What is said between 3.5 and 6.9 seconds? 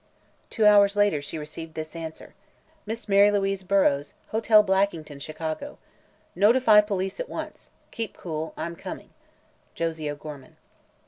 Burrows, Hotel Blackington, Chicago. "Notify